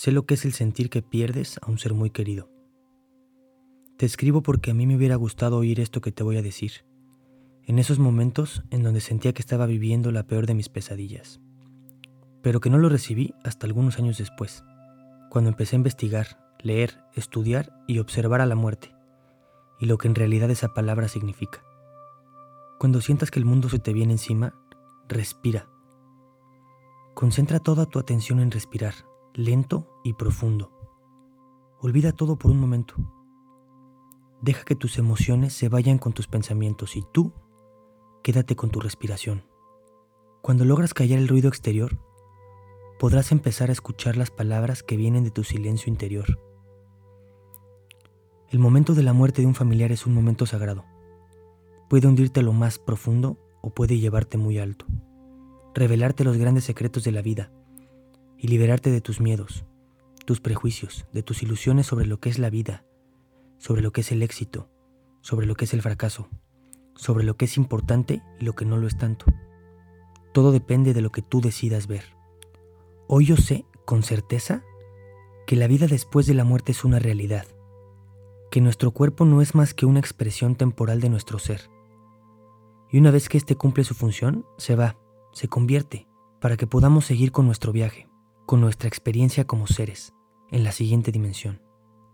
Sé 0.00 0.12
lo 0.12 0.24
que 0.24 0.32
es 0.32 0.46
el 0.46 0.54
sentir 0.54 0.88
que 0.88 1.02
pierdes 1.02 1.58
a 1.60 1.70
un 1.70 1.76
ser 1.76 1.92
muy 1.92 2.08
querido. 2.08 2.48
Te 3.98 4.06
escribo 4.06 4.42
porque 4.42 4.70
a 4.70 4.74
mí 4.74 4.86
me 4.86 4.96
hubiera 4.96 5.14
gustado 5.16 5.58
oír 5.58 5.78
esto 5.78 6.00
que 6.00 6.10
te 6.10 6.22
voy 6.22 6.38
a 6.38 6.42
decir, 6.42 6.86
en 7.66 7.78
esos 7.78 7.98
momentos 7.98 8.62
en 8.70 8.82
donde 8.82 9.02
sentía 9.02 9.34
que 9.34 9.42
estaba 9.42 9.66
viviendo 9.66 10.10
la 10.10 10.22
peor 10.22 10.46
de 10.46 10.54
mis 10.54 10.70
pesadillas, 10.70 11.42
pero 12.40 12.60
que 12.60 12.70
no 12.70 12.78
lo 12.78 12.88
recibí 12.88 13.34
hasta 13.44 13.66
algunos 13.66 13.98
años 13.98 14.16
después, 14.16 14.64
cuando 15.28 15.50
empecé 15.50 15.76
a 15.76 15.80
investigar, 15.80 16.54
leer, 16.62 17.04
estudiar 17.14 17.70
y 17.86 17.98
observar 17.98 18.40
a 18.40 18.46
la 18.46 18.54
muerte, 18.54 18.94
y 19.80 19.84
lo 19.84 19.98
que 19.98 20.08
en 20.08 20.14
realidad 20.14 20.50
esa 20.50 20.72
palabra 20.72 21.08
significa. 21.08 21.62
Cuando 22.78 23.02
sientas 23.02 23.30
que 23.30 23.38
el 23.38 23.44
mundo 23.44 23.68
se 23.68 23.80
te 23.80 23.92
viene 23.92 24.14
encima, 24.14 24.54
respira. 25.08 25.68
Concentra 27.12 27.60
toda 27.60 27.84
tu 27.84 27.98
atención 27.98 28.40
en 28.40 28.50
respirar, 28.50 28.94
lento 29.34 30.00
y 30.02 30.14
profundo. 30.14 30.72
Olvida 31.80 32.12
todo 32.12 32.36
por 32.36 32.50
un 32.50 32.58
momento. 32.58 32.94
Deja 34.42 34.64
que 34.64 34.74
tus 34.74 34.98
emociones 34.98 35.52
se 35.52 35.68
vayan 35.68 35.98
con 35.98 36.12
tus 36.12 36.26
pensamientos 36.26 36.96
y 36.96 37.04
tú 37.12 37.32
quédate 38.22 38.56
con 38.56 38.70
tu 38.70 38.80
respiración. 38.80 39.44
Cuando 40.42 40.64
logras 40.64 40.94
callar 40.94 41.18
el 41.18 41.28
ruido 41.28 41.48
exterior, 41.48 41.98
podrás 42.98 43.32
empezar 43.32 43.70
a 43.70 43.72
escuchar 43.72 44.16
las 44.16 44.30
palabras 44.30 44.82
que 44.82 44.96
vienen 44.96 45.24
de 45.24 45.30
tu 45.30 45.44
silencio 45.44 45.90
interior. 45.90 46.38
El 48.48 48.58
momento 48.58 48.94
de 48.94 49.02
la 49.02 49.12
muerte 49.12 49.42
de 49.42 49.46
un 49.46 49.54
familiar 49.54 49.92
es 49.92 50.06
un 50.06 50.14
momento 50.14 50.44
sagrado. 50.44 50.84
Puede 51.88 52.08
hundirte 52.08 52.40
a 52.40 52.42
lo 52.42 52.52
más 52.52 52.78
profundo 52.78 53.38
o 53.62 53.70
puede 53.70 53.98
llevarte 53.98 54.38
muy 54.38 54.58
alto, 54.58 54.86
revelarte 55.74 56.24
los 56.24 56.36
grandes 56.36 56.64
secretos 56.64 57.04
de 57.04 57.12
la 57.12 57.22
vida 57.22 57.52
y 58.40 58.48
liberarte 58.48 58.90
de 58.90 59.02
tus 59.02 59.20
miedos, 59.20 59.66
tus 60.24 60.40
prejuicios, 60.40 61.06
de 61.12 61.22
tus 61.22 61.42
ilusiones 61.42 61.86
sobre 61.86 62.06
lo 62.06 62.20
que 62.20 62.30
es 62.30 62.38
la 62.38 62.48
vida, 62.48 62.84
sobre 63.58 63.82
lo 63.82 63.92
que 63.92 64.00
es 64.00 64.12
el 64.12 64.22
éxito, 64.22 64.70
sobre 65.20 65.46
lo 65.46 65.54
que 65.54 65.66
es 65.66 65.74
el 65.74 65.82
fracaso, 65.82 66.28
sobre 66.94 67.24
lo 67.24 67.36
que 67.36 67.44
es 67.44 67.58
importante 67.58 68.22
y 68.40 68.44
lo 68.44 68.54
que 68.54 68.64
no 68.64 68.78
lo 68.78 68.86
es 68.86 68.96
tanto. 68.96 69.26
Todo 70.32 70.52
depende 70.52 70.94
de 70.94 71.02
lo 71.02 71.10
que 71.10 71.20
tú 71.20 71.42
decidas 71.42 71.86
ver. 71.86 72.16
Hoy 73.08 73.26
yo 73.26 73.36
sé 73.36 73.66
con 73.84 74.02
certeza 74.02 74.64
que 75.46 75.56
la 75.56 75.66
vida 75.66 75.86
después 75.86 76.26
de 76.26 76.34
la 76.34 76.44
muerte 76.44 76.72
es 76.72 76.82
una 76.82 76.98
realidad, 76.98 77.46
que 78.50 78.62
nuestro 78.62 78.92
cuerpo 78.92 79.26
no 79.26 79.42
es 79.42 79.54
más 79.54 79.74
que 79.74 79.84
una 79.84 80.00
expresión 80.00 80.54
temporal 80.54 81.00
de 81.00 81.10
nuestro 81.10 81.38
ser. 81.38 81.68
Y 82.90 82.98
una 82.98 83.10
vez 83.10 83.28
que 83.28 83.36
éste 83.36 83.54
cumple 83.54 83.84
su 83.84 83.94
función, 83.94 84.46
se 84.56 84.76
va, 84.76 84.96
se 85.32 85.48
convierte, 85.48 86.08
para 86.40 86.56
que 86.56 86.66
podamos 86.66 87.04
seguir 87.04 87.32
con 87.32 87.44
nuestro 87.44 87.72
viaje 87.72 88.09
con 88.50 88.60
nuestra 88.60 88.88
experiencia 88.88 89.44
como 89.44 89.68
seres 89.68 90.12
en 90.50 90.64
la 90.64 90.72
siguiente 90.72 91.12
dimensión. 91.12 91.62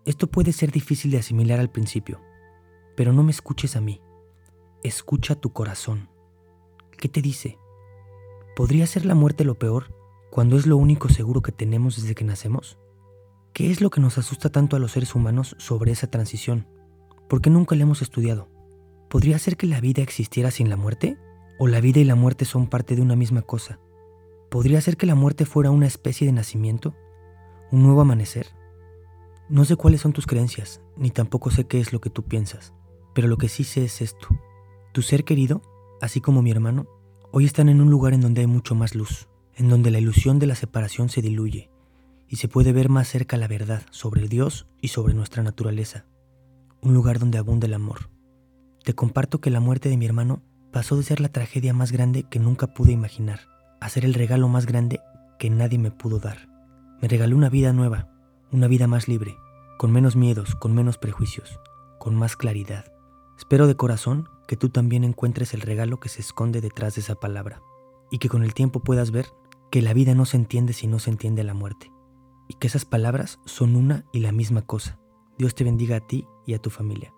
Esto 0.04 0.26
puede 0.26 0.52
ser 0.52 0.70
difícil 0.70 1.10
de 1.10 1.16
asimilar 1.16 1.60
al 1.60 1.70
principio, 1.70 2.20
pero 2.94 3.14
no 3.14 3.22
me 3.22 3.30
escuches 3.30 3.74
a 3.74 3.80
mí. 3.80 4.02
Escucha 4.82 5.36
tu 5.36 5.54
corazón. 5.54 6.10
¿Qué 6.98 7.08
te 7.08 7.22
dice? 7.22 7.58
¿Podría 8.54 8.86
ser 8.86 9.06
la 9.06 9.14
muerte 9.14 9.44
lo 9.46 9.58
peor 9.58 9.94
cuando 10.30 10.58
es 10.58 10.66
lo 10.66 10.76
único 10.76 11.08
seguro 11.08 11.40
que 11.40 11.52
tenemos 11.52 11.96
desde 11.96 12.14
que 12.14 12.24
nacemos? 12.24 12.78
¿Qué 13.54 13.70
es 13.70 13.80
lo 13.80 13.88
que 13.88 14.02
nos 14.02 14.18
asusta 14.18 14.50
tanto 14.50 14.76
a 14.76 14.78
los 14.78 14.92
seres 14.92 15.14
humanos 15.14 15.56
sobre 15.58 15.92
esa 15.92 16.10
transición? 16.10 16.68
¿Por 17.30 17.40
qué 17.40 17.48
nunca 17.48 17.76
la 17.76 17.84
hemos 17.84 18.02
estudiado? 18.02 18.50
¿Podría 19.08 19.38
ser 19.38 19.56
que 19.56 19.68
la 19.68 19.80
vida 19.80 20.02
existiera 20.02 20.50
sin 20.50 20.68
la 20.68 20.76
muerte? 20.76 21.16
¿O 21.58 21.66
la 21.66 21.80
vida 21.80 22.00
y 22.00 22.04
la 22.04 22.14
muerte 22.14 22.44
son 22.44 22.66
parte 22.66 22.94
de 22.94 23.00
una 23.00 23.16
misma 23.16 23.40
cosa? 23.40 23.80
¿Podría 24.56 24.80
ser 24.80 24.96
que 24.96 25.04
la 25.04 25.14
muerte 25.14 25.44
fuera 25.44 25.70
una 25.70 25.86
especie 25.86 26.26
de 26.26 26.32
nacimiento? 26.32 26.94
¿Un 27.70 27.82
nuevo 27.82 28.00
amanecer? 28.00 28.46
No 29.50 29.66
sé 29.66 29.76
cuáles 29.76 30.00
son 30.00 30.14
tus 30.14 30.26
creencias, 30.26 30.80
ni 30.96 31.10
tampoco 31.10 31.50
sé 31.50 31.66
qué 31.66 31.78
es 31.78 31.92
lo 31.92 32.00
que 32.00 32.08
tú 32.08 32.22
piensas, 32.22 32.72
pero 33.14 33.28
lo 33.28 33.36
que 33.36 33.50
sí 33.50 33.64
sé 33.64 33.84
es 33.84 34.00
esto. 34.00 34.28
Tu 34.94 35.02
ser 35.02 35.24
querido, 35.24 35.60
así 36.00 36.22
como 36.22 36.40
mi 36.40 36.52
hermano, 36.52 36.86
hoy 37.32 37.44
están 37.44 37.68
en 37.68 37.82
un 37.82 37.90
lugar 37.90 38.14
en 38.14 38.22
donde 38.22 38.40
hay 38.40 38.46
mucho 38.46 38.74
más 38.74 38.94
luz, 38.94 39.28
en 39.56 39.68
donde 39.68 39.90
la 39.90 39.98
ilusión 39.98 40.38
de 40.38 40.46
la 40.46 40.54
separación 40.54 41.10
se 41.10 41.20
diluye 41.20 41.70
y 42.26 42.36
se 42.36 42.48
puede 42.48 42.72
ver 42.72 42.88
más 42.88 43.08
cerca 43.08 43.36
la 43.36 43.48
verdad 43.48 43.82
sobre 43.90 44.26
Dios 44.26 44.66
y 44.80 44.88
sobre 44.88 45.12
nuestra 45.12 45.42
naturaleza, 45.42 46.06
un 46.80 46.94
lugar 46.94 47.18
donde 47.18 47.36
abunda 47.36 47.66
el 47.66 47.74
amor. 47.74 48.08
Te 48.84 48.94
comparto 48.94 49.38
que 49.38 49.50
la 49.50 49.60
muerte 49.60 49.90
de 49.90 49.98
mi 49.98 50.06
hermano 50.06 50.42
pasó 50.72 50.96
de 50.96 51.02
ser 51.02 51.20
la 51.20 51.28
tragedia 51.28 51.74
más 51.74 51.92
grande 51.92 52.22
que 52.22 52.38
nunca 52.38 52.68
pude 52.68 52.92
imaginar 52.92 53.54
hacer 53.86 54.04
el 54.04 54.14
regalo 54.14 54.48
más 54.48 54.66
grande 54.66 55.00
que 55.38 55.50
nadie 55.50 55.78
me 55.78 55.90
pudo 55.90 56.18
dar. 56.18 56.48
Me 57.00 57.08
regaló 57.08 57.36
una 57.36 57.48
vida 57.48 57.72
nueva, 57.72 58.08
una 58.52 58.68
vida 58.68 58.86
más 58.86 59.08
libre, 59.08 59.36
con 59.78 59.92
menos 59.92 60.16
miedos, 60.16 60.54
con 60.54 60.74
menos 60.74 60.98
prejuicios, 60.98 61.60
con 61.98 62.14
más 62.14 62.36
claridad. 62.36 62.92
Espero 63.38 63.66
de 63.66 63.76
corazón 63.76 64.28
que 64.48 64.56
tú 64.56 64.70
también 64.70 65.04
encuentres 65.04 65.54
el 65.54 65.60
regalo 65.60 66.00
que 66.00 66.08
se 66.08 66.20
esconde 66.20 66.60
detrás 66.60 66.94
de 66.94 67.02
esa 67.02 67.14
palabra 67.14 67.60
y 68.10 68.18
que 68.18 68.28
con 68.28 68.42
el 68.42 68.54
tiempo 68.54 68.80
puedas 68.80 69.10
ver 69.10 69.26
que 69.70 69.82
la 69.82 69.92
vida 69.92 70.14
no 70.14 70.24
se 70.24 70.36
entiende 70.36 70.72
si 70.72 70.86
no 70.86 70.98
se 70.98 71.10
entiende 71.10 71.44
la 71.44 71.54
muerte 71.54 71.92
y 72.48 72.54
que 72.54 72.66
esas 72.66 72.84
palabras 72.84 73.40
son 73.44 73.76
una 73.76 74.04
y 74.12 74.20
la 74.20 74.32
misma 74.32 74.62
cosa. 74.62 74.98
Dios 75.38 75.54
te 75.54 75.64
bendiga 75.64 75.96
a 75.96 76.06
ti 76.06 76.26
y 76.46 76.54
a 76.54 76.58
tu 76.58 76.70
familia. 76.70 77.12